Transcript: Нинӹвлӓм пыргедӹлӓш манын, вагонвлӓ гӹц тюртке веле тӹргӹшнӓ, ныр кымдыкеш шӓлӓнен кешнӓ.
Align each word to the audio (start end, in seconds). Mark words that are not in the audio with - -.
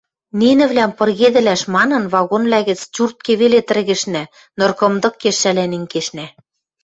Нинӹвлӓм 0.39 0.91
пыргедӹлӓш 0.97 1.61
манын, 1.75 2.03
вагонвлӓ 2.13 2.59
гӹц 2.69 2.79
тюртке 2.93 3.33
веле 3.41 3.59
тӹргӹшнӓ, 3.67 4.23
ныр 4.57 4.71
кымдыкеш 4.79 5.35
шӓлӓнен 5.41 5.83
кешнӓ. 5.91 6.27